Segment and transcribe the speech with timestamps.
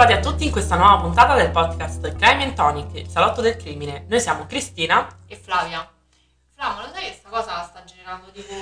[0.00, 3.56] ritrovati a tutti in questa nuova puntata del podcast Crime and Tonic, il salotto del
[3.56, 4.06] crimine.
[4.08, 5.06] Noi siamo Cristina.
[5.26, 5.86] e Flavia.
[6.54, 8.54] Flavia, ma lo sai che sta cosa sta generando tipo...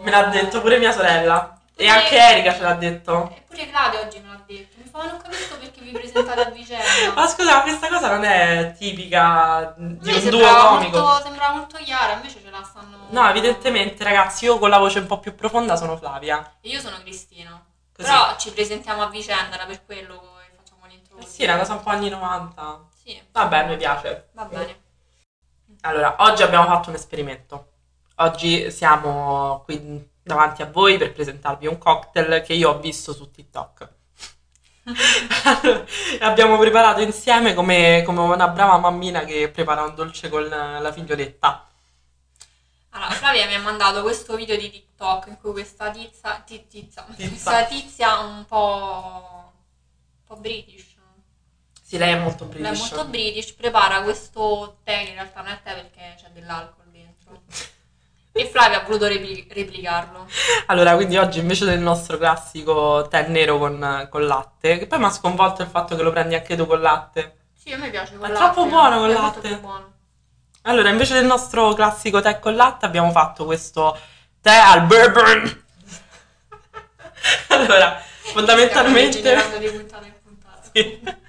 [0.00, 1.58] Me l'ha detto pure mia sorella.
[1.74, 3.32] E Pure- anche Erika ce l'ha detto.
[3.34, 4.76] Eppure Claudia oggi me l'ha detto.
[4.76, 6.84] Mi fa, ma non capisco perché vi presentate a vicenda.
[7.14, 10.98] Ma scusa, ma questa cosa non è tipica di un duo comico.
[10.98, 13.06] molto, sembrava molto chiara, invece ce la stanno...
[13.08, 16.56] No, evidentemente, ragazzi, io con la voce un po' più profonda sono Flavia.
[16.60, 17.64] E io sono Cristina.
[17.94, 18.08] Così.
[18.08, 21.18] Però ci presentiamo a vicenda, era per quello che facciamo l'intro.
[21.18, 22.88] Eh sì, è una cosa un po' anni 90.
[23.04, 24.28] Sì, Vabbè, mi piace.
[24.32, 24.80] va bene.
[25.82, 27.72] Allora, oggi abbiamo fatto un esperimento.
[28.16, 33.30] Oggi siamo qui davanti a voi per presentarvi un cocktail che io ho visto su
[33.30, 33.88] TikTok.
[36.20, 41.68] Abbiamo preparato insieme come, come una brava mammina che prepara un dolce con la, figlioletta.
[42.90, 47.02] Allora, Flavia mi ha mandato questo video di TikTok in cui questa tizia, ti- tizia,
[47.02, 47.28] Tizia.
[47.28, 50.94] questa tizia un po', un po' british,
[51.86, 52.90] Sì, lei è molto lei è british.
[52.90, 57.42] molto british, prepara questo tè, che in realtà non è tè perché c'è dell'alcol dentro.
[58.32, 60.26] E Flavia ha voluto repli- replicarlo.
[60.66, 65.04] Allora, quindi oggi invece del nostro classico tè nero con, con latte, che poi mi
[65.04, 67.36] ha sconvolto il fatto che lo prendi anche tu con latte.
[67.54, 68.42] Sì, a me piace con È latte.
[68.52, 69.56] troppo buono con è latte.
[69.58, 69.92] buono.
[70.62, 73.96] Allora, invece del nostro classico tè con latte, abbiamo fatto questo
[74.40, 75.64] tè al bourbon.
[77.50, 80.60] allora, Stiamo fondamentalmente, degenerando di puntata in puntata.
[80.72, 81.24] sì.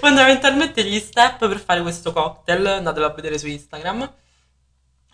[0.00, 4.12] Fondamentalmente gli step per fare questo cocktail, andatelo a vedere su Instagram.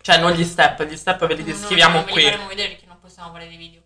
[0.01, 2.21] Cioè, non gli step, gli step ve li Non- descriviamo non ve qui.
[2.23, 3.81] li faremo vedere perché non possiamo fare dei video.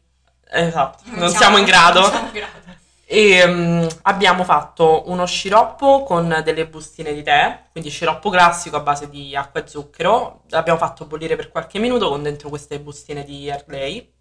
[0.53, 2.01] Esatto, non siamo in grado.
[2.01, 2.59] Non siamo in grado.
[3.05, 8.81] E mm, abbiamo fatto uno sciroppo con delle bustine di tè, quindi sciroppo classico a
[8.81, 10.43] base di acqua e zucchero.
[10.49, 14.13] L'abbiamo fatto bollire per qualche minuto con dentro queste bustine di Earl Grey,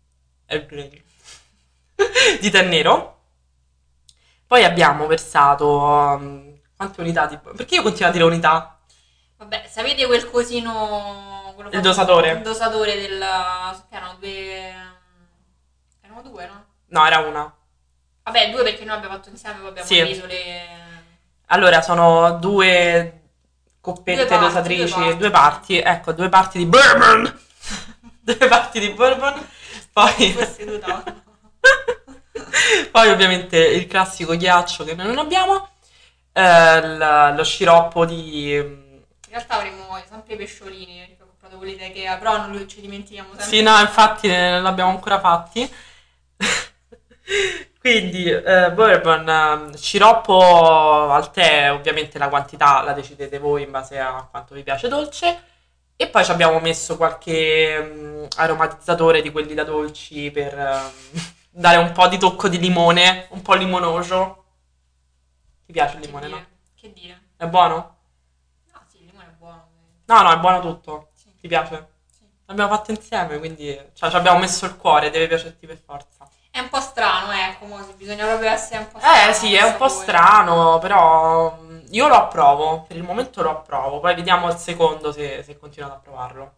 [0.47, 1.05] Earl Grey.
[2.41, 3.20] di tè nero.
[4.51, 7.39] Poi abbiamo versato mm, quante unità di...
[7.39, 8.81] Perché io continuo a dire unità?
[9.37, 11.53] Vabbè, sapete quel cosino...
[11.55, 12.33] quello Il dosatore.
[12.33, 13.23] Il dosatore del...
[13.91, 14.75] erano due...
[16.01, 16.65] Erano due, no?
[16.87, 17.55] No, era una.
[18.25, 20.03] Vabbè, due perché noi abbiamo fatto insieme, poi abbiamo Sì.
[20.03, 20.67] diviso le...
[21.47, 23.21] Allora, sono due
[23.81, 25.81] coppette Due parti, dosatrici, due due parti.
[25.81, 25.97] parti.
[25.97, 27.41] ecco, due parti di bourbon.
[28.19, 29.49] due parti di bourbon.
[29.93, 30.81] Poi, Fosse due
[32.91, 35.69] poi ovviamente il classico ghiaccio che noi non abbiamo,
[36.33, 38.55] eh, l- lo sciroppo di...
[38.55, 42.67] In realtà avremmo sempre i pesciolini, perché ho comprato quelli da Ikea, però non li-
[42.69, 43.47] ci dimentichiamo sempre.
[43.47, 45.71] Sì, no, infatti eh, non l'abbiamo ancora fatti.
[47.81, 53.99] Quindi, eh, bourbon, eh, sciroppo al tè, ovviamente la quantità la decidete voi in base
[53.99, 55.45] a quanto vi piace dolce.
[55.97, 60.91] E poi ci abbiamo messo qualche mm, aromatizzatore di quelli da dolci per ehm,
[61.51, 64.45] dare un po' di tocco di limone, un po' limonoso.
[65.67, 66.39] Ti piace il Che limone, dire?
[66.39, 66.47] no?
[66.75, 67.23] Che dire?
[67.37, 67.97] È buono?
[68.73, 69.69] No, sì, il limone è buono.
[70.07, 71.11] No, no, è buono tutto.
[71.15, 71.35] Sì.
[71.41, 71.89] Ti piace?
[72.11, 72.25] Sì.
[72.47, 76.29] L'abbiamo fatto insieme, quindi cioè, ci abbiamo messo il cuore, deve piacerti per forza.
[76.51, 79.31] È un po' strano, ecco, mo, se bisogna proprio essere un po' strano.
[79.31, 83.51] Eh sì, è un po' strano, però mm, io lo approvo, per il momento lo
[83.51, 86.55] approvo, poi vediamo al secondo se, se continuate a provarlo.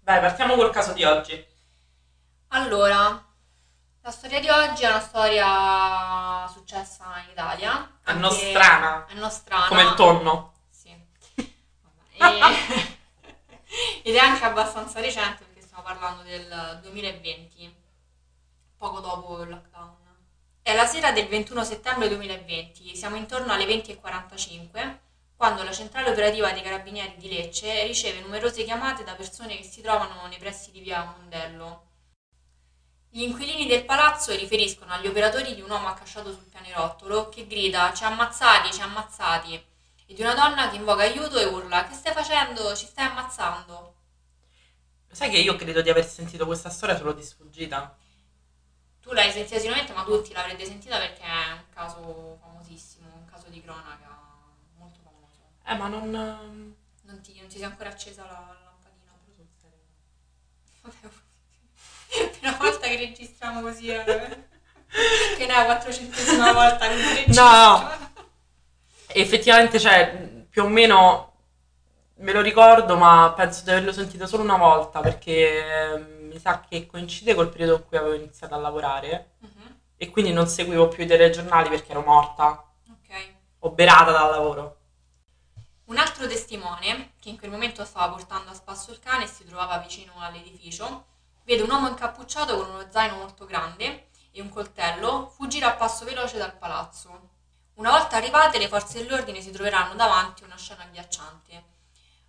[0.00, 1.52] Dai, partiamo col caso di oggi.
[2.48, 3.24] Allora,
[4.02, 7.98] la storia di oggi è una storia successa in Italia.
[8.04, 9.68] Anche- nostrana, È nostrana.
[9.68, 10.52] come il tonno.
[10.70, 10.90] Sì.
[11.36, 12.92] E-
[14.04, 17.74] Ed è anche abbastanza recente perché stiamo parlando del 2020,
[18.76, 19.96] poco dopo il lockdown.
[20.62, 24.98] È la sera del 21 settembre 2020, siamo intorno alle 20.45
[25.36, 29.82] quando la centrale operativa dei carabinieri di Lecce riceve numerose chiamate da persone che si
[29.82, 31.86] trovano nei pressi di via Mondello.
[33.14, 37.94] Gli inquilini del palazzo riferiscono agli operatori di un uomo accasciato sul pianerottolo che grida
[37.94, 39.54] ci ha ammazzati, ci ha ammazzati
[40.06, 43.94] e di una donna che invoca aiuto e urla che stai facendo, ci stai ammazzando.
[45.12, 47.96] Sai che io credo di aver sentito questa storia solo di sfuggita?
[49.00, 53.46] Tu l'hai sentita sicuramente ma tutti l'avrete sentita perché è un caso famosissimo, un caso
[53.48, 54.08] di cronaca
[54.76, 55.38] molto famoso.
[55.64, 56.12] Eh, ma non...
[56.12, 59.12] ehm, Non ti, non ti è ancora accesa la, la lampadina?
[60.82, 61.12] Vabbè, per
[62.42, 64.04] una volta che registriamo così, eh,
[65.36, 67.44] che ne è la quattrocentesima volta che non registro.
[67.44, 68.12] No.
[69.06, 70.10] Effettivamente, cioè,
[70.48, 71.32] più o meno
[72.16, 76.60] me lo ricordo, ma penso di averlo sentito solo una volta perché ehm, mi sa
[76.68, 80.88] che coincide col periodo in cui avevo iniziato a lavorare Mhm, e quindi non seguivo
[80.88, 83.28] più i telegiornali perché ero morta, Ok.
[83.60, 84.76] oberata dal lavoro.
[85.86, 89.44] Un altro testimone, che in quel momento stava portando a spasso il cane e si
[89.44, 91.04] trovava vicino all'edificio,
[91.44, 96.04] vede un uomo incappucciato con uno zaino molto grande e un coltello, fuggire a passo
[96.04, 97.30] veloce dal palazzo.
[97.74, 101.72] Una volta arrivate, le forze dell'ordine si troveranno davanti a una scena agghiacciante.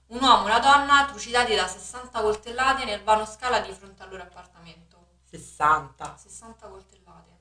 [0.07, 4.09] Un uomo e una donna trucidati da 60 coltellate nel vano scala di fronte al
[4.09, 5.07] loro appartamento.
[5.29, 6.17] 60.
[6.17, 7.33] 60 coltellate.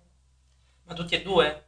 [0.84, 1.66] Ma tutti e due?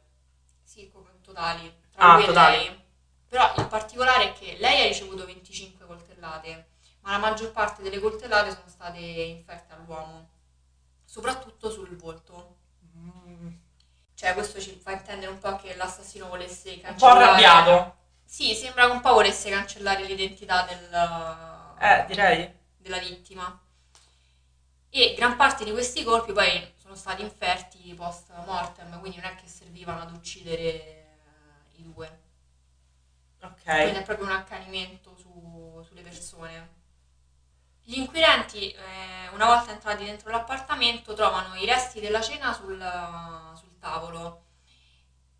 [0.63, 1.71] Sì, come totali.
[1.91, 2.57] Tra Ah, e totali.
[2.57, 2.85] lei.
[3.27, 6.67] Però il particolare è che lei ha ricevuto 25 coltellate,
[7.07, 10.29] ma la maggior parte delle coltellate sono state inferte all'uomo,
[11.05, 12.57] soprattutto sul volto.
[12.97, 13.49] Mm,
[14.13, 17.23] Cioè, questo ci fa intendere un po' che l'assassino volesse Un po' cancellare.
[17.23, 17.95] arrabbiato.
[18.25, 22.53] Sì, sembra che un po' volesse cancellare l'identità del, Eh, direi.
[22.77, 23.57] della vittima.
[24.89, 29.35] E gran parte di questi colpi poi sono stati inferti post mortem, quindi non è
[29.35, 31.05] che servivano ad uccidere eh,
[31.75, 32.19] i due.
[33.39, 34.01] Quindi Ok.
[34.01, 36.76] è proprio un accanimento su- sulle persone.
[37.89, 42.77] Gli inquirenti, eh, una volta entrati dentro l'appartamento, trovano i resti della cena sul,
[43.57, 44.43] sul tavolo,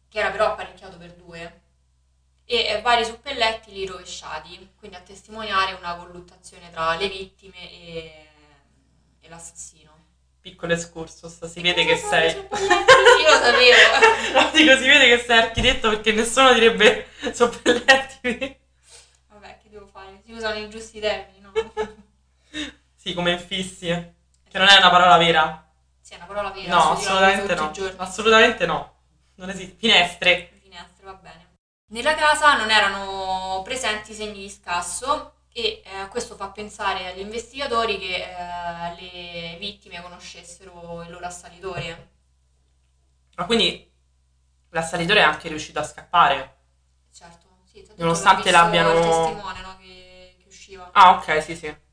[0.08, 1.62] che era però apparecchiato per due,
[2.46, 8.28] e eh, vari suppelletti lì rovesciati, quindi a testimoniare una colluttazione tra le vittime e,
[9.20, 10.06] e l'assassino.
[10.40, 12.34] Piccolo excursus, si vede che sei...
[12.34, 14.16] Io lo sapevo.
[14.40, 18.58] No, dico, si vede che sei architetto perché nessuno direbbe soppelletti.
[19.32, 20.22] Vabbè, che devo fare?
[20.24, 21.37] Si usano i giusti termini,
[23.18, 23.88] come infissi.
[23.88, 25.68] Che non è una parola vera.
[26.00, 26.70] Sì, è una parola vera.
[26.76, 27.72] No, assolutamente no.
[27.98, 28.96] Assolutamente no.
[29.36, 29.76] Non esiste.
[29.76, 30.60] Finestre.
[30.62, 31.56] finestre, va bene.
[31.90, 37.98] Nella casa non erano presenti segni di scasso e eh, questo fa pensare agli investigatori
[37.98, 42.12] che eh, le vittime conoscessero il loro assalitore.
[43.36, 43.92] Ma quindi
[44.70, 46.58] l'assalitore è anche riuscito a scappare.
[47.12, 50.90] Certo, sì, Nonostante l'abbiano- il testimone no, che, che usciva.
[50.94, 51.86] Ah, ok, sì, sì.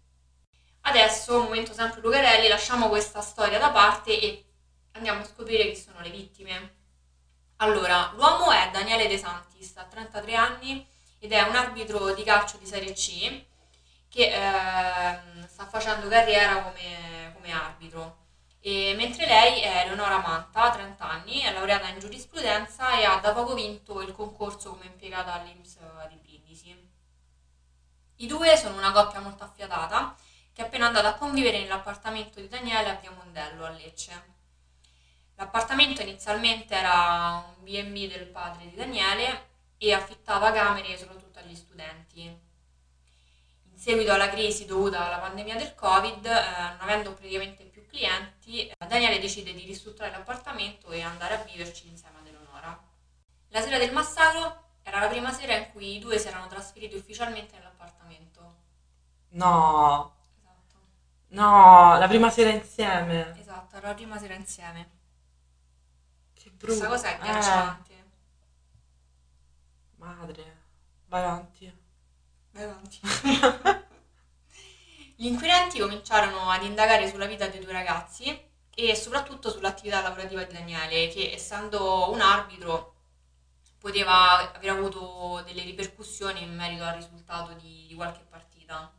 [0.87, 4.45] Adesso, momento sempre Lucarelli, lasciamo questa storia da parte e
[4.93, 6.75] andiamo a scoprire chi sono le vittime.
[7.57, 10.87] Allora, l'uomo è Daniele De Santis, ha 33 anni
[11.19, 13.45] ed è un arbitro di calcio di Serie C
[14.11, 18.19] che ehm, sta facendo carriera come, come arbitro.
[18.61, 23.17] E mentre lei è Eleonora Manta, ha 30 anni, è laureata in giurisprudenza e ha
[23.17, 25.79] da poco vinto il concorso come impiegata all'Inps
[26.11, 26.91] di Brindisi.
[28.17, 30.15] I due sono una coppia molto affiatata
[30.55, 34.33] che è appena andata a convivere nell'appartamento di Daniele a Via Mondello a Lecce.
[35.35, 39.49] L'appartamento inizialmente era un B&B del padre di Daniele
[39.79, 42.23] e affittava camere soprattutto agli studenti.
[42.23, 48.69] In seguito alla crisi dovuta alla pandemia del Covid, eh, non avendo praticamente più clienti,
[48.69, 52.81] eh, Daniele decide di ristrutturare l'appartamento e andare a viverci insieme ad Eleonora.
[53.49, 56.95] La sera del massacro era la prima sera in cui i due si erano trasferiti
[56.95, 58.55] ufficialmente nell'appartamento.
[59.31, 60.14] No.
[61.35, 63.39] No, la prima sera insieme.
[63.39, 64.91] Esatto, la prima sera insieme.
[66.33, 66.87] Che brutto.
[66.87, 68.05] Questa cosa è Eh, ghiacciante.
[69.97, 70.63] madre.
[71.07, 71.79] Vai avanti.
[72.53, 73.01] Vai avanti.
[75.17, 80.53] Gli inquirenti cominciarono ad indagare sulla vita dei due ragazzi e soprattutto sull'attività lavorativa di
[80.53, 82.93] Daniele, che essendo un arbitro
[83.79, 88.93] poteva aver avuto delle ripercussioni in merito al risultato di, di qualche partita.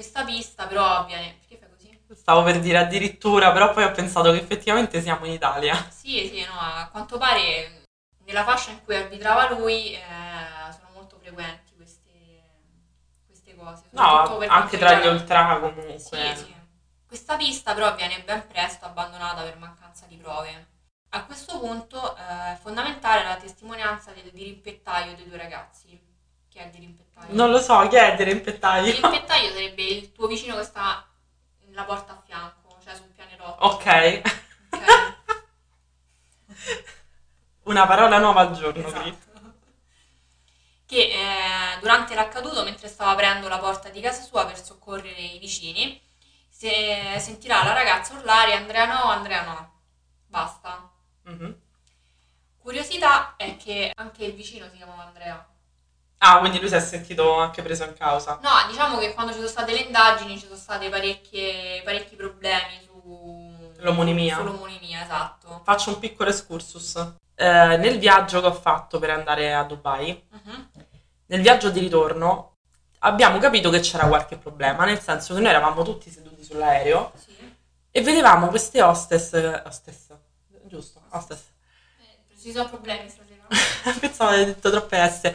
[0.00, 1.36] Questa pista però avviene...
[1.40, 2.18] Perché fai così?
[2.18, 5.74] Stavo per dire addirittura, però poi ho pensato che effettivamente siamo in Italia.
[5.90, 7.82] Sì, sì, no, a quanto pare
[8.24, 10.00] nella fascia in cui arbitrava lui eh,
[10.72, 12.10] sono molto frequenti queste,
[13.26, 13.82] queste cose.
[13.90, 15.98] No, anche tra gli ultra comunque.
[15.98, 16.54] Sì, sì.
[17.06, 20.68] Questa pista però viene ben presto abbandonata per mancanza di prove.
[21.10, 25.88] A questo punto eh, è fondamentale la testimonianza del dirimpettaio dei due ragazzi.
[26.48, 27.09] Chi è il dirimpettaio?
[27.28, 28.82] Non lo so, chi è il Il dirimpettaio?
[28.84, 31.06] dirimpettaio sarebbe il tuo vicino che sta
[31.66, 33.72] nella porta a fianco, cioè sul pianerottolo.
[33.72, 34.22] Ok.
[34.70, 35.18] ok?
[37.64, 39.00] Una parola nuova al giorno, Esatto.
[39.02, 39.18] Cri.
[40.86, 45.38] che eh, durante l'accaduto, mentre stava aprendo la porta di casa sua per soccorrere i
[45.38, 46.00] vicini,
[46.48, 49.72] se- sentirà la ragazza urlare Andrea no, Andrea no.
[50.26, 50.90] Basta.
[51.24, 51.60] Mhm.
[52.58, 55.46] Curiosità è che anche il vicino si chiamava Andrea.
[56.22, 58.38] Ah, quindi lui si è sentito anche preso in causa.
[58.42, 63.72] No, diciamo che quando ci sono state le indagini ci sono stati parecchi problemi su...
[63.78, 64.36] L'omonimia.
[64.36, 65.62] Sull'omonimia, esatto.
[65.64, 66.96] Faccio un piccolo excursus.
[67.34, 70.68] Eh, nel viaggio che ho fatto per andare a Dubai, Mhm.
[71.26, 72.56] nel viaggio di ritorno,
[72.98, 77.54] abbiamo capito che c'era qualche problema, nel senso che noi eravamo tutti seduti sull'aereo Sì.
[77.90, 80.08] e vedevamo queste hostess, hostess,
[80.64, 81.40] giusto, hostess,
[82.02, 83.46] Eh, ci sono problemi stasera.
[83.98, 85.32] pensavo aver detto troppe S.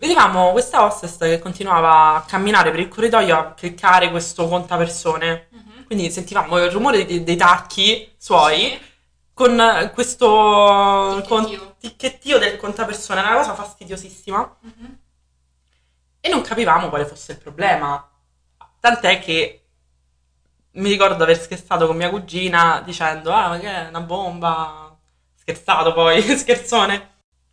[0.00, 5.48] Vedevamo questa hostess che continuava a camminare per il corridoio a cliccare questo contapersone.
[5.50, 5.84] Mhm.
[5.84, 8.80] Quindi sentivamo il rumore dei, dei tacchi suoi Sì.
[9.34, 11.74] con questo con- Ticchettio.
[11.78, 14.56] ticchettio del contapersone, una cosa fastidiosissima.
[14.60, 14.98] Mhm.
[16.20, 18.02] E non capivamo quale fosse il problema.
[18.80, 19.64] Tant'è che
[20.72, 24.96] mi ricordo aver scherzato con mia cugina dicendo: Ah, ma che è una bomba?
[25.34, 27.08] Scherzato poi, scherzone.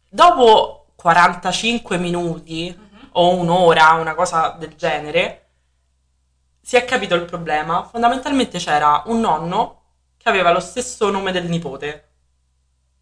[0.10, 3.10] Dopo 45 minuti Mhm.
[3.14, 5.44] o un'ora, una cosa del genere,
[6.62, 7.84] si è capito il problema.
[7.86, 9.82] Fondamentalmente c'era un nonno
[10.18, 12.04] che aveva lo stesso nome del nipote.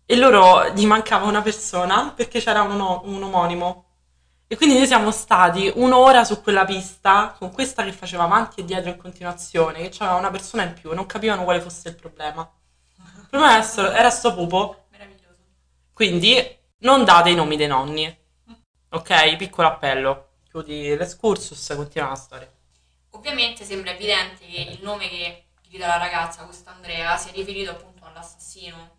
[0.06, 3.84] E loro gli mancava una persona perché c'era un, un omonimo.
[4.48, 8.66] E quindi noi siamo stati un'ora su quella pista con questa che faceva avanti e
[8.66, 12.48] dietro in continuazione, che c'aveva una persona in più, non capivano quale fosse il problema.
[12.98, 14.86] Il problema era sto, era sto pupo.
[14.92, 15.38] Meraviglioso.
[15.94, 18.15] Quindi non date i nomi dei nonni.
[18.89, 19.36] Ok?
[19.38, 20.30] Piccolo appello.
[20.48, 22.54] Chiudi l'escursus, continua la storia.
[23.10, 28.06] Ovviamente sembra evidente che il nome che grida la ragazza, questa Andrea, sia riferito appunto
[28.06, 28.98] all'assassino.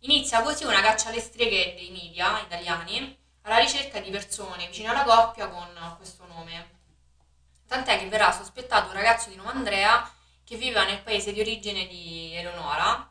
[0.00, 5.04] Inizia così una caccia alle streghe dei media italiani alla ricerca di persone vicine alla
[5.04, 5.68] coppia con
[5.98, 6.76] questo nome.
[7.66, 10.10] Tant'è che verrà sospettato un ragazzo di nome Andrea
[10.44, 13.10] che viveva nel paese di origine di Eleonora,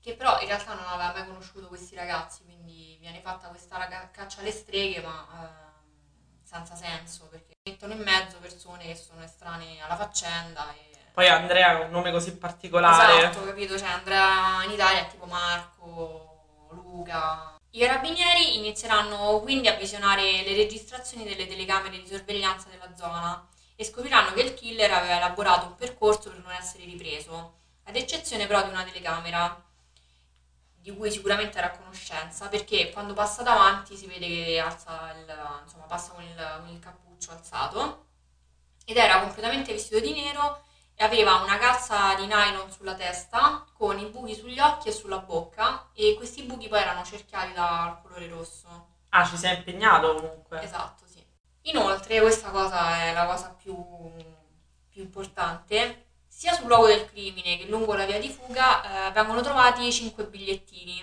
[0.00, 2.67] che però in realtà non aveva mai conosciuto questi ragazzi, quindi
[2.98, 5.68] viene fatta questa caccia alle streghe, ma ehm,
[6.42, 10.96] senza senso, perché mettono in mezzo persone che sono estranee alla faccenda e...
[11.12, 13.18] Poi Andrea ha un nome così particolare.
[13.18, 13.76] Esatto, capito?
[13.76, 17.56] Cioè Andrea in Italia è tipo Marco, Luca.
[17.70, 23.84] I carabinieri inizieranno quindi a visionare le registrazioni delle telecamere di sorveglianza della zona e
[23.84, 28.62] scopriranno che il killer aveva elaborato un percorso per non essere ripreso, ad eccezione però
[28.62, 29.67] di una telecamera
[30.80, 35.60] di cui sicuramente era a conoscenza, perché quando passa davanti si vede che alza il,
[35.62, 38.06] insomma, passa con il, con il cappuccio alzato
[38.84, 40.62] ed era completamente vestito di nero
[40.94, 45.18] e aveva una calza di nylon sulla testa con i buchi sugli occhi e sulla
[45.18, 48.96] bocca e questi buchi poi erano cerchiati dal colore rosso.
[49.10, 50.62] Ah, ci sei impegnato comunque.
[50.62, 51.24] Esatto, sì.
[51.62, 53.76] Inoltre, questa cosa è la cosa più,
[54.88, 56.07] più importante,
[56.38, 60.24] sia sul luogo del crimine che lungo la via di fuga eh, vengono trovati cinque
[60.24, 61.02] bigliettini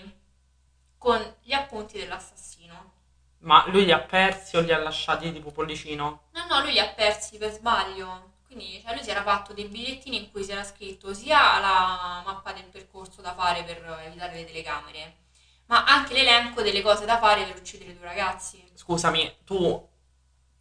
[0.97, 2.93] con gli appunti dell'assassino.
[3.39, 6.29] Ma lui li ha persi o li ha lasciati tipo pollicino?
[6.31, 8.31] No, no, lui li ha persi per sbaglio.
[8.45, 12.21] Quindi cioè, lui si era fatto dei bigliettini in cui si era scritto sia la
[12.25, 15.15] mappa del percorso da fare per evitare le telecamere,
[15.65, 18.63] ma anche l'elenco delle cose da fare per uccidere i due ragazzi.
[18.73, 19.85] Scusami, tu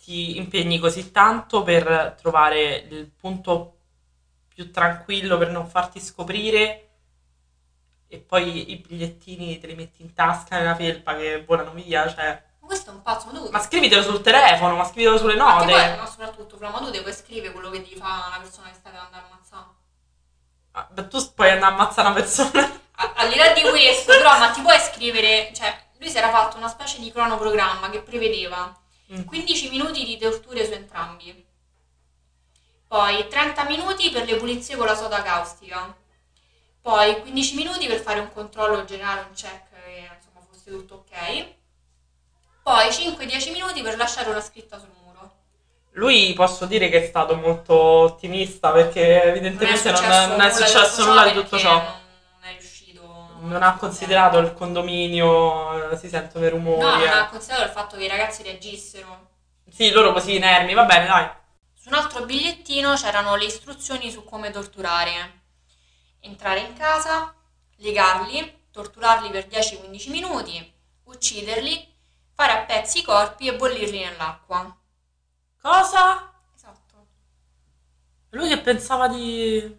[0.03, 3.74] ti impegni così tanto per trovare il punto
[4.55, 6.89] più tranquillo per non farti scoprire
[8.07, 12.43] e poi i bigliettini te li metti in tasca nella felpa che volano via, cioè...
[12.61, 13.49] Ma questo è un pazzo, ma tu...
[13.51, 15.97] Ma scrivitelo sul telefono, ma scrivitelo sulle ma note.
[15.97, 18.91] ma soprattutto, Fla, ma tu devi scrivere quello che ti fa una persona che sta
[18.91, 19.67] per andare a ammazzare.
[20.73, 22.81] Ah, beh, tu puoi andare a ammazzare una persona.
[23.17, 25.51] Al di là di questo, però, ma ti puoi scrivere...
[25.53, 28.73] Cioè, lui si era fatto una specie di cronoprogramma che prevedeva
[29.13, 29.25] Mm.
[29.25, 31.44] 15 minuti di torture su entrambi.
[32.95, 35.93] Poi 30 minuti per le pulizie con la soda caustica.
[36.81, 41.47] Poi 15 minuti per fare un controllo generale, un check che insomma fosse tutto ok.
[42.63, 45.33] Poi 5-10 minuti per lasciare una scritta sul muro.
[45.95, 51.05] Lui posso dire che è stato molto ottimista perché evidentemente non è, non è successo
[51.05, 51.73] nulla di tutto ciò.
[51.75, 53.31] Non è riuscito.
[53.41, 56.81] Non ha considerato il condominio, eh, si sentono i No, rumori.
[56.81, 57.09] non eh.
[57.09, 59.31] ha considerato il fatto che i ragazzi reagissero.
[59.69, 61.43] Sì, loro così inermi, va bene, dai.
[61.85, 65.43] Su un altro bigliettino c'erano le istruzioni su come torturare.
[66.21, 67.35] Entrare in casa,
[67.77, 71.95] legarli, torturarli per 10-15 minuti, ucciderli,
[72.33, 74.75] fare a pezzi i corpi e bollirli nell'acqua.
[75.61, 76.33] Cosa?
[76.55, 77.07] Esatto.
[78.31, 79.79] Lui che pensava di...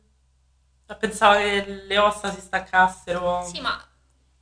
[0.86, 3.84] cioè, Pensava che le ossa si staccassero Sì, ma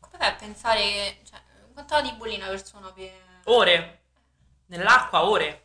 [0.02, 1.22] come fai a pensare che...
[1.30, 1.42] Cioè,
[1.72, 3.42] quant'ora di bollì una persona per...
[3.46, 4.02] ore.
[4.66, 5.62] Nell'acqua, ore.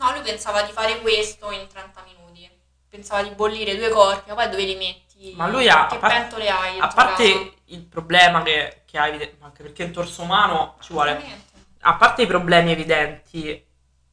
[0.00, 2.50] No, lui pensava di fare questo in 30 minuti.
[2.88, 5.34] Pensava di bollire due corpi, ma poi dove li metti?
[5.36, 6.78] Ma lui ha- Che par- pentole hai?
[6.78, 11.48] A parte il problema che, che ha, anche perché in torso umano ci vuole...
[11.82, 13.66] A parte i problemi evidenti,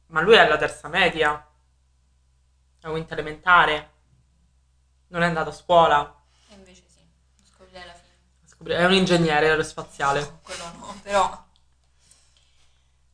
[0.08, 1.46] ma lui è alla terza media,
[2.80, 3.90] la quinta elementare,
[5.08, 6.14] non è andato a scuola,
[6.50, 8.46] E invece sì, lo scoprirei alla fine.
[8.46, 10.38] Scopri- è un ingegnere aerospaziale.
[10.42, 11.44] Quello no, però.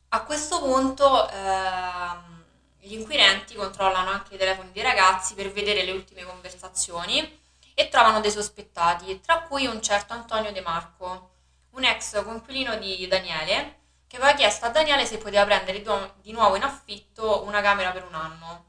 [0.09, 2.34] A questo punto ehm,
[2.85, 7.41] gli inquirenti controllano anche i telefoni dei ragazzi per vedere le ultime conversazioni
[7.73, 11.31] e trovano dei sospettati, tra cui un certo Antonio De Marco,
[11.71, 16.13] un ex coinquilino di Daniele, che aveva chiesto a Daniele se poteva prendere di nuovo-
[16.21, 18.65] di nuovo in affitto una camera per un anno.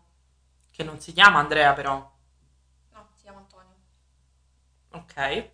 [0.71, 1.95] Che non si chiama Andrea però.
[2.93, 3.75] No, si chiama Antonio.
[4.93, 5.51] Ok.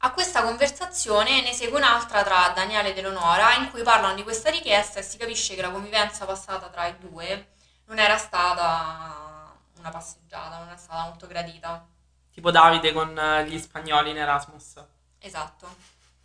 [0.00, 4.50] A questa conversazione ne segue un'altra tra Daniele ed Eleonora in cui parlano di questa
[4.50, 7.54] richiesta e si capisce che la convivenza passata tra i due
[7.86, 11.86] non era stata una passeggiata, non è stata molto gradita.
[12.30, 14.84] Tipo Davide con eh, gli spagnoli in Erasmus.
[15.18, 15.74] Esatto,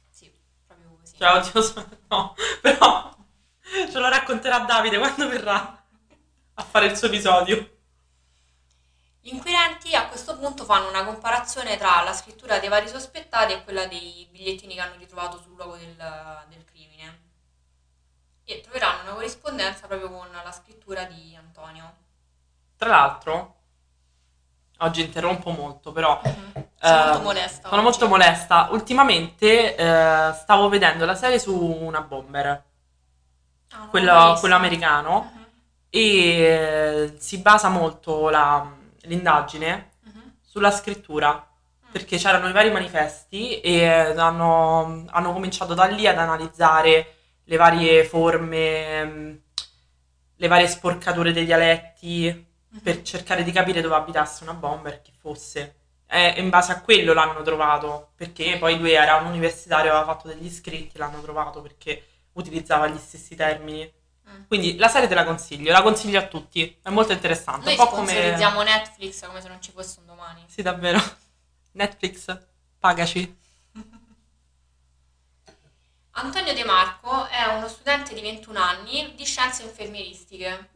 [0.09, 0.31] sì,
[0.67, 1.17] proprio così.
[1.17, 3.15] Cioè, oddio, so- no, però
[3.63, 5.83] ce lo racconterà Davide quando verrà
[6.53, 7.70] a fare il suo episodio.
[9.23, 13.63] Gli inquirenti a questo punto fanno una comparazione tra la scrittura dei vari sospettati e
[13.63, 15.95] quella dei bigliettini che hanno ritrovato sul luogo del,
[16.49, 17.19] del crimine
[18.43, 21.93] e troveranno una corrispondenza proprio con la scrittura di Antonio.
[22.75, 23.55] Tra l'altro,
[24.79, 27.61] oggi interrompo molto, però Sono molto eh, molesta.
[27.69, 27.83] sono oggi.
[27.83, 28.67] molto molesta.
[28.71, 32.63] Ultimamente eh, stavo vedendo la serie su una bomber,
[33.73, 35.45] Ah, quello, quello americano, Mhm,
[35.91, 35.99] e
[36.41, 40.35] eh, si basa molto la- l'indagine mhm.
[40.41, 41.45] sulla scrittura.
[41.91, 47.57] Perché c'erano i vari manifesti e eh, hanno, hanno cominciato da lì ad analizzare le
[47.57, 49.41] varie forme, mh,
[50.37, 52.79] le varie sporcature dei dialetti, Mhm.
[52.79, 55.75] per cercare di capire dove abitasse una bomber, chi fosse.
[56.07, 60.27] E in base a quello l'hanno trovato, perché poi lui era un universitario, aveva fatto
[60.27, 62.03] degli scritti, l'hanno trovato perché
[62.33, 63.89] utilizzava gli stessi termini.
[64.31, 64.43] Mm.
[64.47, 67.85] Quindi la serie te la consiglio, la consiglio a tutti, è molto interessante, Noi un
[67.85, 68.37] po' come...
[68.63, 70.43] Netflix come se non ci fosse un domani.
[70.47, 71.01] Sì, davvero.
[71.73, 72.37] Netflix,
[72.79, 73.37] pagaci.
[76.11, 80.69] Antonio De Marco è uno studente di 21 anni di scienze infermieristiche.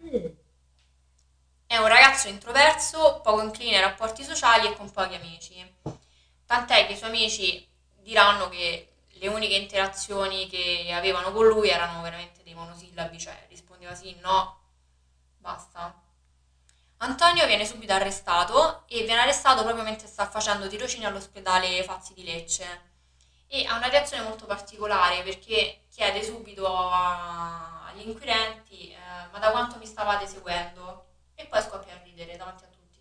[1.68, 5.74] È un ragazzo introverso, poco incline ai rapporti sociali e con pochi amici.
[6.46, 7.68] Tant'è che i suoi amici
[8.02, 13.96] diranno che le uniche interazioni che avevano con lui erano veramente dei monosillabi, cioè rispondeva
[13.96, 14.60] sì, no,
[15.38, 16.02] basta.
[16.98, 22.24] Antonio viene subito arrestato e viene arrestato proprio mentre sta facendo tirocini all'ospedale Fazzi di
[22.24, 22.94] Lecce
[23.48, 29.78] e ha una reazione molto particolare perché chiede subito agli inquirenti eh, ma da quanto
[29.78, 31.06] mi stavate seguendo?
[31.36, 33.00] E poi scoppia a ridere davanti a tutti.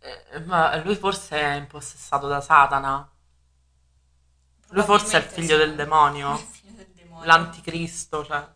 [0.00, 3.10] Eh, ma lui forse è impossessato da Satana.
[4.70, 6.34] Lui forse è il figlio del demonio.
[6.38, 7.24] Il figlio del demonio.
[7.24, 8.46] L'anticristo, cioè.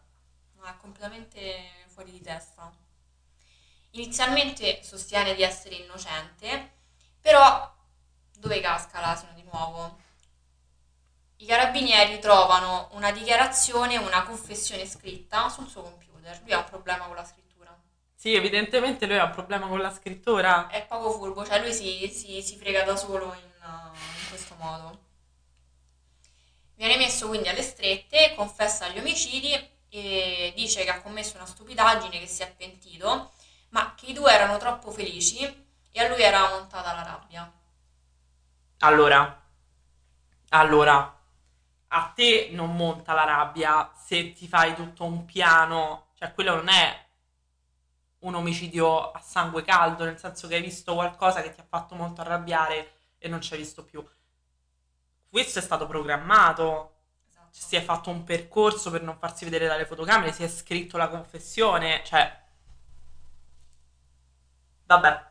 [0.61, 2.71] Ma è completamente fuori di testa.
[3.91, 6.73] Inizialmente sostiene di essere innocente,
[7.21, 7.71] però
[8.39, 9.99] dove casca l'asino di nuovo?
[11.37, 16.41] I carabinieri trovano una dichiarazione, una confessione scritta sul suo computer.
[16.43, 17.77] Lui ha un problema con la scrittura.
[18.15, 20.69] Sì, evidentemente lui ha un problema con la scrittura.
[20.69, 25.11] È poco furbo, cioè lui si, si- si frega da solo in, in questo modo.
[26.75, 29.53] Viene messo quindi alle strette, confessa gli omicidi
[29.89, 33.33] e dice che ha commesso una stupidaggine, che si è pentito,
[33.71, 35.45] ma che i due erano troppo felici
[35.91, 37.53] e a lui era montata la rabbia.
[38.79, 39.43] Allora,
[40.49, 41.21] allora,
[41.89, 46.69] a te non monta la rabbia se ti fai tutto un piano, cioè quello non
[46.69, 47.07] è
[48.21, 51.95] un omicidio a sangue caldo, nel senso che hai visto qualcosa che ti ha fatto
[51.95, 54.05] molto arrabbiare e non ci hai visto più.
[55.33, 57.49] Questo è stato programmato, Esatto.
[57.51, 61.09] si è fatto un percorso per non farsi vedere dalle fotocamere, si è scritto la
[61.09, 62.41] confessione, cioè...
[64.87, 65.31] Vabbè,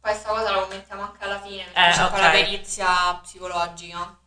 [0.00, 2.20] Poi sta cosa la commentiamo anche alla fine, perché Eh, c'è poi ok.
[2.20, 4.18] la perizia psicologica.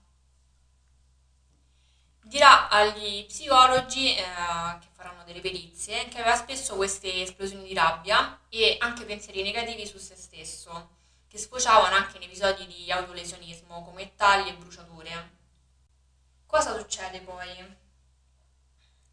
[2.24, 4.24] Dirà agli psicologi eh,
[4.80, 9.86] che faranno delle perizie che aveva spesso queste esplosioni di rabbia e anche pensieri negativi
[9.86, 10.95] su se stesso,
[11.36, 15.32] che sfociavano anche in episodi di autolesionismo come tagli e bruciature.
[16.46, 17.78] Cosa succede poi?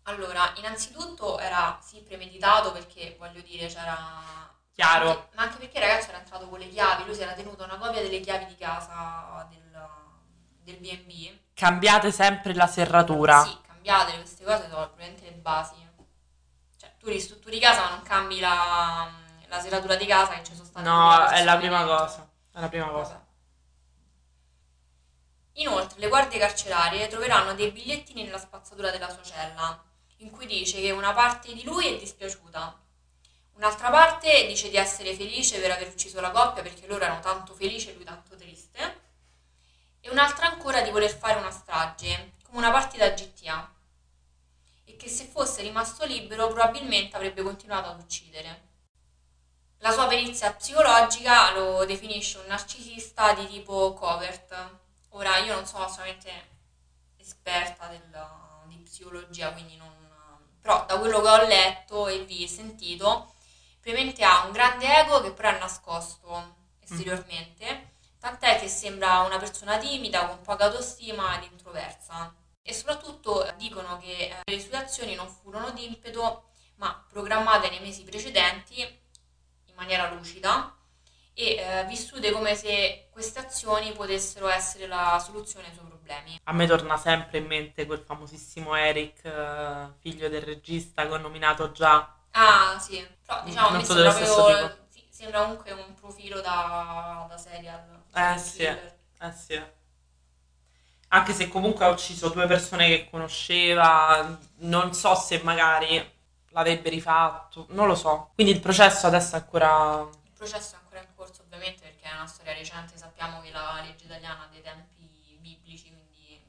[0.04, 5.30] Allora, innanzitutto era sì premeditato perché voglio dire c'era chiaro.
[5.34, 7.76] ma anche perché il ragazzo era entrato con le chiavi, lui si era tenuto una
[7.76, 9.88] copia delle chiavi di casa del,
[10.62, 11.38] del B&B.
[11.54, 13.42] Cambiate sempre la serratura.
[13.42, 15.74] Sì, cambiate queste cose sono probabilmente le basi.
[16.76, 19.10] Cioè, tu ristrutturi casa ma non cambi la,
[19.52, 22.26] la serratura di casa che ci sono state No, è la prima cosa.
[22.52, 23.12] È la prima cosa.
[23.12, 23.20] Vabbè.
[25.56, 29.84] Inoltre, le guardie carcerarie troveranno dei bigliettini nella spazzatura della sua cella,
[30.18, 32.80] in cui dice che una parte di lui è dispiaciuta,
[33.56, 37.52] un'altra parte dice di essere felice per aver ucciso la coppia perché loro erano tanto
[37.52, 39.00] felici e lui tanto triste,
[40.00, 43.70] e un'altra ancora di voler fare una strage, come una partita GTA,
[44.84, 48.70] e che se fosse rimasto libero probabilmente avrebbe continuato ad uccidere.
[49.82, 54.78] La sua perizia psicologica lo definisce un narcisista di tipo covert.
[55.08, 56.50] Ora, io non sono assolutamente
[57.16, 58.26] esperta del-
[58.68, 59.90] di psicologia, quindi non...
[60.60, 63.34] Però da quello che ho letto e vi sentito,
[63.80, 69.78] probabilmente ha un grande ego che però è nascosto esteriormente, tant'è che sembra una persona
[69.78, 72.32] timida, con poca autostima ed introversa.
[72.62, 78.04] E soprattutto dicono che eh, le sue azioni non furono d'impeto, ma programmate nei mesi
[78.04, 79.00] precedenti
[79.82, 80.74] maniera lucida
[81.34, 86.38] e eh, vissute come se queste azioni potessero essere la soluzione ai suoi problemi.
[86.44, 91.18] A me torna sempre in mente quel famosissimo Eric, eh, figlio del regista che ho
[91.18, 92.14] nominato già.
[92.32, 97.36] Ah, sì, però diciamo Non so sembra, proprio- sì, sembra comunque un profilo da, da
[97.36, 98.02] serial.
[98.14, 98.62] Eh, sì.
[98.64, 99.62] Eh sì.
[101.08, 106.20] Anche se comunque ha ucciso due persone che conosceva, non so se magari
[106.52, 108.30] l'avrebbe rifatto, non lo so.
[108.34, 110.06] Quindi il processo adesso è ancora...
[110.22, 113.80] Il processo è ancora in corso ovviamente perché è una storia recente, sappiamo che la
[113.84, 116.42] legge italiana ha dei tempi biblici, quindi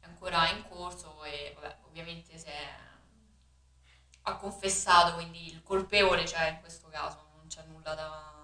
[0.00, 2.52] è ancora in corso e vabbè, ovviamente se
[4.22, 8.34] ha confessato, quindi il colpevole c'è in questo caso, non c'è nulla da...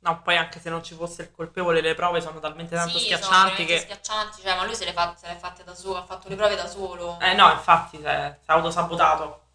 [0.00, 3.06] No, poi anche se non ci fosse il colpevole, le prove sono talmente tanto Sì,
[3.06, 3.80] schiaccianti che...
[3.80, 6.28] schiaccianti, cioè, ma lui se le, fa- se le ha fatte da solo, ha fatto
[6.28, 7.18] le prove da solo.
[7.20, 9.46] Eh no, infatti si è, si è autosabotato.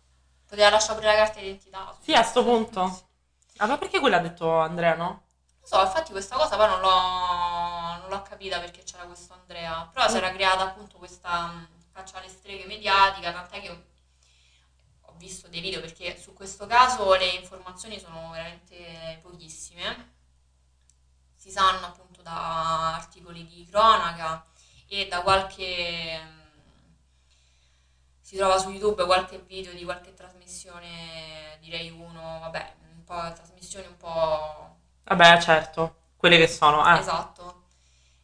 [0.53, 1.97] Poteva lasciare pure la carta d'identità.
[1.99, 3.07] Sì, a sto punto.
[3.57, 5.05] Ah, ma perché quello ha detto Andrea, no?
[5.07, 9.89] Non so, infatti questa cosa poi non l'ho, non l'ho capita perché c'era questo Andrea,
[9.91, 11.51] però si era creata appunto questa
[11.91, 13.83] caccia alle streghe mediatica, tant'è che ho-
[15.07, 20.11] ho visto dei video perché su questo caso le informazioni sono veramente pochissime.
[21.35, 24.45] Si sanno appunto da articoli di cronaca
[24.87, 26.41] e da qualche...
[28.23, 33.85] si trova su YouTube qualche video di qualche trasmissione, direi uno, vabbè, un po' trasmissioni
[33.85, 36.99] un po' Vabbè, certo, quelle che sono, eh.
[36.99, 37.63] Esatto.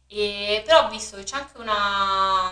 [0.06, 2.50] E, però ho visto che c'è anche una,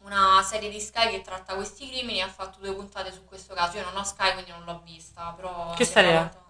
[0.00, 3.54] una serie di Sky che tratta questi crimini e ha fatto due puntate su questo
[3.54, 3.78] caso.
[3.78, 5.72] Io non ho Sky, quindi non l'ho vista, però...
[5.74, 6.14] Che serie è?
[6.14, 6.42] parlato-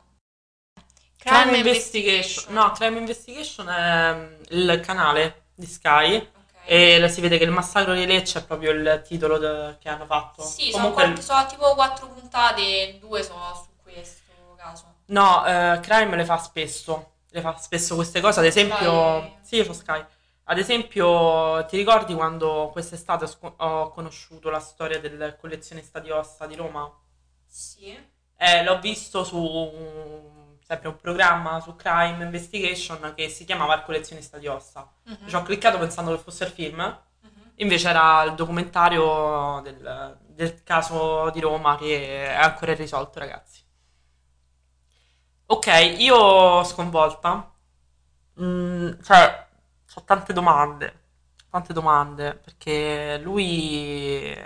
[1.19, 2.53] Crime Investigation.
[2.53, 6.31] No, Crime Investigation è mm, il canale di Sky.
[6.67, 10.07] E si vede che il massacro di Lecce è proprio il titolo de- che hanno
[10.07, 10.43] fatto.
[10.43, 14.85] Sì, Comunque, sono, quattro- sono tipo quattro puntate due sono su questo caso.
[15.07, 17.13] no, eh, Crime le fa spesso.
[17.31, 19.21] Le fa spesso queste cose, ad esempio...
[19.21, 19.37] Sky?
[19.43, 20.05] Sì, io ho Sky.
[20.45, 26.55] Ad esempio, ti ricordi quando quest'estate ho, conosciuto la storia del collezionista di ossa di
[26.55, 26.89] Roma?
[27.47, 27.97] Sì.
[28.37, 29.39] Eh, l'ho visto su
[30.65, 34.91] sempre un programma su Crime Investigation che si chiamava Il collezionista di ossa.
[35.05, 35.29] Mhm.
[35.29, 37.53] Ci ho cliccato pensando che fosse il film, Mhm.
[37.57, 43.63] invece era il documentario del, del caso di Roma che è ancora irrisolto, ragazzi.
[45.47, 45.67] Ok,
[45.99, 47.53] io sconvolta.
[48.41, 49.47] Mm, cioè,
[49.95, 51.03] ho tante domande.
[51.51, 54.35] Tante domande, perché lui...
[54.35, 54.43] Lui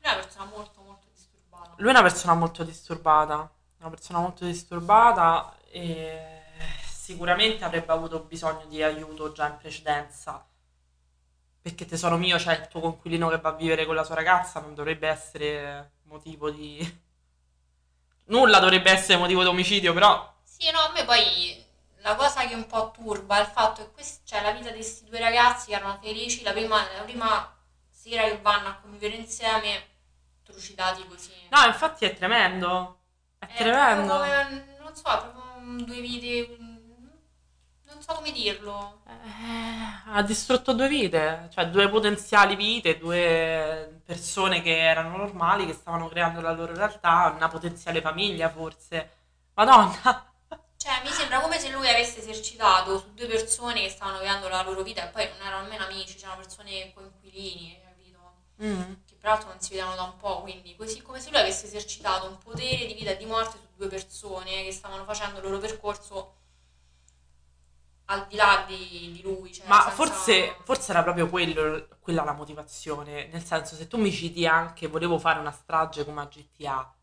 [0.00, 1.70] è una persona molto molto disturbata.
[1.76, 3.50] Lui è una persona molto disturbata,
[3.84, 6.42] una persona molto disturbata e
[6.88, 10.42] sicuramente avrebbe avuto bisogno di aiuto già in precedenza.
[11.60, 14.60] Perché tesoro mio, c'è il tuo coinquilino che va a vivere con la sua ragazza,
[14.60, 17.02] non dovrebbe essere motivo di...
[18.26, 20.32] Nulla dovrebbe essere motivo di omicidio, però...
[20.42, 21.62] Sì, no, a me poi
[21.98, 24.76] la cosa che un po' turba è il fatto che quest- cioè, la vita di
[24.76, 27.54] questi due ragazzi che erano felici, la prima, la prima
[27.90, 29.88] sera che vanno a convivere insieme,
[30.42, 31.32] trucidati così.
[31.50, 33.00] No, infatti è tremendo.
[33.46, 34.12] È È tremendo.
[34.12, 39.00] come, non so, proprio due vite, non so come dirlo.
[39.06, 45.72] Eh, ha distrutto due vite, cioè due potenziali vite, due persone che erano normali, che
[45.74, 49.10] stavano creando la loro realtà, una potenziale famiglia forse.
[49.54, 50.32] Madonna,
[50.76, 54.62] Cioè, mi sembra come se lui avesse esercitato su due persone che stavano vivendo la
[54.62, 58.18] loro vita e poi non erano nemmeno amici, c'erano persone coinquilini, capito?
[58.62, 58.92] Mm.
[59.24, 62.28] Che peraltro non si vedevano da un po', quindi così come se lui avesse esercitato
[62.28, 65.58] un potere di vita e di morte su due persone che stavano facendo il loro
[65.58, 66.34] percorso
[68.06, 69.50] al di là di, di lui.
[69.50, 73.96] Cioè Ma senza- forse, forse era proprio quello, quella la motivazione, nel senso se tu
[73.96, 76.94] mi citi anche volevo fare una strage come a GTA,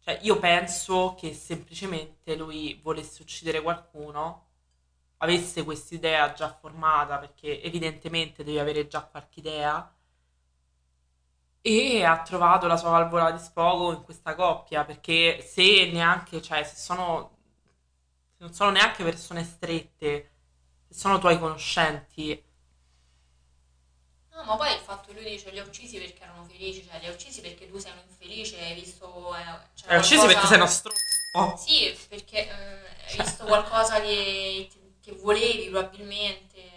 [0.00, 4.46] cioè io penso che semplicemente lui volesse uccidere qualcuno,
[5.18, 9.88] avesse quest'idea già formata, perché evidentemente devi avere già qualche idea,
[11.62, 16.64] e ha trovato la sua valvola di sfogo in questa coppia, perché se neanche, cioè
[16.64, 17.38] se sono,
[18.36, 20.30] se non sono neanche persone strette,
[20.88, 22.42] se sono tuoi conoscenti,
[24.34, 26.98] No, ma poi il fatto che lui dice li ha uccisi perché erano felici, cioè
[27.00, 29.34] li ha uccisi perché tu sei un infelice, hai visto...
[29.36, 29.42] Eh,
[29.74, 31.56] c'era hai ucciso qualcosa- perché sei uno stronzo.
[31.56, 34.68] Sì, perché eh, hai visto qualcosa che,
[35.02, 36.70] che volevi probabilmente.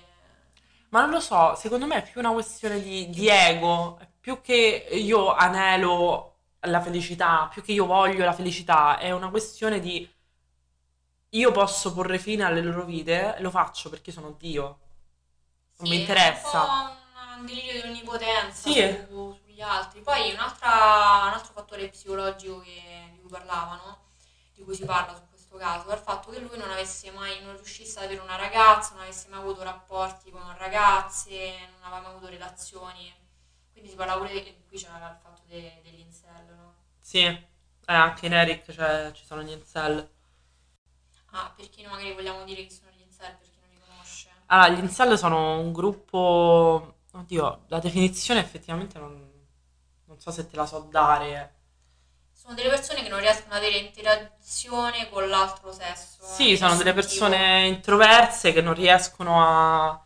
[0.90, 4.42] Ma non lo so, secondo me è più una questione di, di ego, è più
[4.42, 10.10] che io anelo la felicità, più che io voglio la felicità, è una questione di
[11.36, 14.80] io posso porre fine alle loro vite lo faccio perché sono Dio.
[15.78, 16.66] Non mi Sì, interessa.
[16.66, 17.04] È un
[17.40, 18.98] un delirio di onnipotenza Sì.
[19.08, 20.02] su- sugli altri.
[20.02, 24.06] Poi un altro fattore psicologico che, di cui parlavano,
[24.54, 27.42] di cui si parla su questo caso, è il fatto che lui non avesse mai,
[27.44, 32.02] non riuscisse ad avere una ragazza, non avesse mai avuto rapporti con ragazze, non aveva
[32.02, 33.14] mai avuto relazioni.
[33.76, 36.74] Quindi si parla pure, di- qui c'era il fatto de- degli incel, no?
[37.02, 37.44] Sì, eh,
[37.86, 40.10] anche in Eric cioè, ci sono gli incel.
[41.32, 43.80] Ah, per chi non magari vogliamo dire chi sono gli incel, per chi non li
[43.86, 44.30] conosce.
[44.46, 47.00] Allora, gli incel sono un gruppo...
[47.12, 49.30] Oddio, la definizione effettivamente non,
[50.06, 51.54] non so se te la so dare.
[52.32, 56.24] Sono delle persone che non riescono ad avere interazione con l'altro sesso.
[56.24, 60.05] Sì, sono delle persone introverse che non riescono a,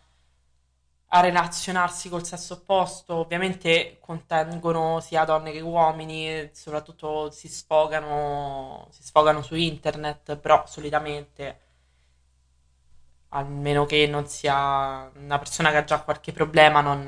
[1.10, 3.16] a relazionarsi col sesso opposto.
[3.16, 11.60] Ovviamente contengono sia donne che uomini, soprattutto si sfogano, si sfogano su internet, però solitamente,
[13.30, 17.04] almeno che non sia una persona che ha già qualche problema, non,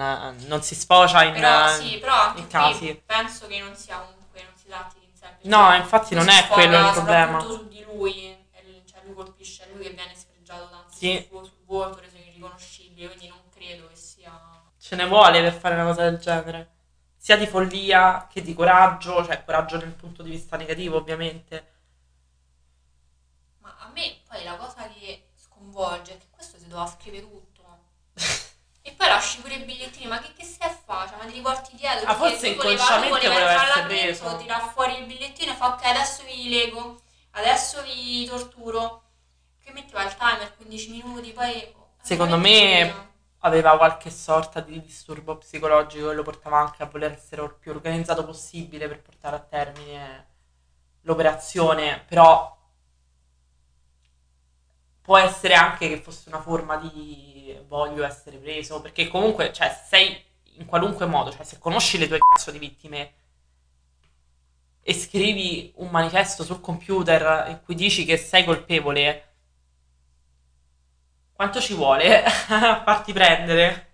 [0.47, 1.33] non si sfocia in...
[1.33, 3.01] Però sì, però anche in casi.
[3.05, 6.77] penso che non sia comunque, non si tratti di perché No, infatti non è quello
[6.77, 7.39] il problema.
[7.41, 8.37] su di lui,
[8.85, 11.15] cioè lui colpisce, è lui che viene sfregiato tanto Sì.
[11.29, 13.40] sul, suo- sul volto, reso irriconoscibile, quindi non.
[14.91, 16.69] Ce ne vuole per fare una cosa del genere.
[17.15, 21.71] Sia di follia che di coraggio, cioè coraggio nel punto di vista negativo, ovviamente.
[23.59, 27.63] Ma a me poi la cosa che sconvolge è che questo si doveva scrivere tutto.
[28.83, 31.09] E poi lasci pure i bigliettini, ma che, che stai a fare?
[31.09, 32.09] Cioè, ma ti riporti dietro?
[32.09, 34.37] Ah, forse inconsciamente voleva essere preso.
[34.37, 36.99] tira fuori il bigliettino e fa ok, adesso vi lego,
[37.31, 39.03] adesso vi torturo.
[39.63, 41.75] Che metteva il timer 15 minuti, poi...
[42.01, 43.10] Secondo me- c'era.
[43.43, 47.71] Aveva qualche sorta di disturbo psicologico e lo portava anche a voler essere il più
[47.71, 50.27] organizzato possibile per portare a termine
[51.01, 52.57] l'operazione, però
[55.01, 60.23] può essere anche che fosse una forma di voglio essere preso, perché comunque, cioè, sei
[60.55, 63.13] in qualunque modo, cioè, se conosci le tue cazzo di vittime
[64.83, 69.30] e scrivi un manifesto sul computer in cui dici che sei colpevole,
[71.41, 72.29] quanto ci vuole a
[72.85, 73.93] farti prendere?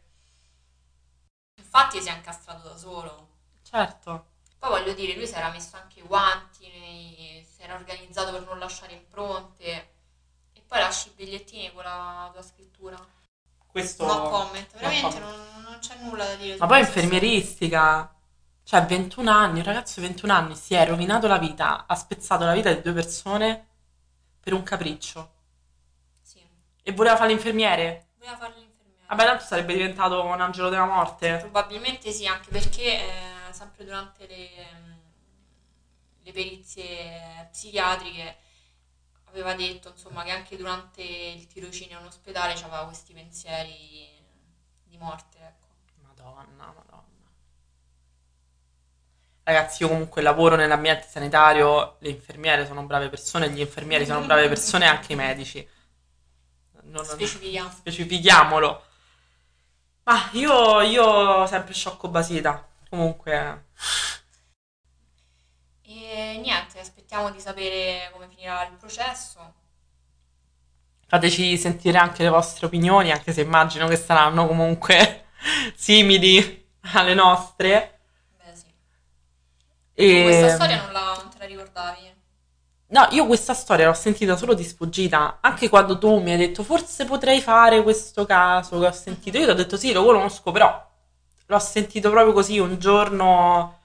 [1.55, 3.27] Infatti si è incastrato da solo.
[3.63, 4.25] Certo.
[4.59, 8.41] Poi voglio dire, lui si era messo anche i guanti, nei- si era organizzato per
[8.41, 9.93] non lasciare impronte.
[10.51, 12.97] E poi lasci i bigliettini con la tua scrittura.
[13.65, 14.05] Questo...
[14.05, 15.21] No comment, veramente comment.
[15.21, 16.57] non, non c'è nulla da dire.
[16.57, 18.13] Ma poi infermieristica.
[18.61, 22.43] Cioè, 21 anni, un ragazzo di 21 anni si è rovinato la vita, ha spezzato
[22.43, 23.67] la vita di due persone
[24.41, 25.35] per un capriccio.
[26.87, 28.11] E voleva fare l'infermiere?
[28.17, 29.07] voleva fare l'infermiera.
[29.07, 31.35] Vabbè, tanto sarebbe diventato un angelo della morte.
[31.41, 34.99] Probabilmente sì, anche perché eh, sempre durante le, ehm,
[36.23, 38.37] le perizie psichiatriche
[39.25, 44.23] aveva detto insomma che anche durante il tirocinio in ospedale aveva questi pensieri
[44.85, 45.67] di morte, ecco.
[46.03, 47.03] Madonna, madonna.
[49.43, 54.47] Ragazzi, io comunque lavoro nell'ambiente sanitario, le infermiere sono brave persone, gli infermieri sono brave
[54.47, 55.75] persone e anche i medici.
[56.89, 57.69] Non- Specifichiamo.
[57.69, 58.83] specifichiamolo.
[60.03, 62.65] Ma io, io sempre sciocco basita.
[62.89, 63.65] Comunque,
[65.81, 69.53] E niente, aspettiamo di sapere come finirà il processo.
[71.07, 75.27] fateci sentire anche le vostre opinioni, anche se immagino che saranno comunque
[75.75, 77.99] simili alle nostre.
[78.37, 78.65] Beh sì.
[79.93, 80.23] E...
[80.23, 82.15] Questa storia non, la, non te la ricordavi?
[82.89, 86.63] No, io questa storia l'ho sentita solo di sfuggita, anche quando tu mi hai detto
[86.63, 89.37] forse potrei fare questo caso che ho sentito.
[89.37, 90.89] Io ti ho detto sì, lo conosco, però
[91.47, 93.79] l'ho sentito proprio così un giorno,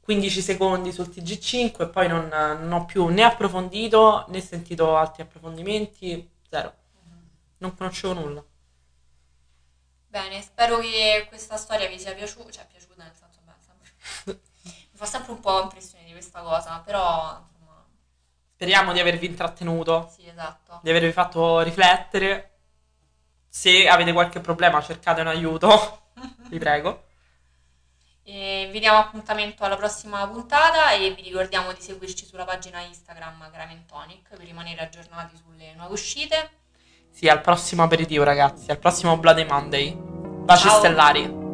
[0.00, 5.22] 15 secondi sul TG5 e poi non, non ho più né approfondito né sentito altri
[5.22, 6.72] approfondimenti, zero.
[7.58, 8.44] Non conoscevo nulla.
[10.08, 14.32] Bene, spero che questa storia vi sia piaciuta, cioè piaciuta nel senso, beh,
[14.90, 17.40] mi fa sempre un po' impressione di questa cosa, però
[18.58, 20.80] Speriamo di avervi intrattenuto, sì, esatto.
[20.82, 22.56] di avervi fatto riflettere.
[23.48, 26.08] Se avete qualche problema cercate un aiuto,
[26.50, 27.04] vi prego.
[28.24, 33.48] E vi diamo appuntamento alla prossima puntata e vi ricordiamo di seguirci sulla pagina Instagram
[33.48, 36.50] Gramentonic per rimanere aggiornati sulle nuove uscite.
[37.12, 38.72] Sì, al prossimo aperitivo, ragazzi.
[38.72, 39.94] Al prossimo Bloody Monday.
[39.96, 40.78] Baci Ciao.
[40.78, 41.47] stellari.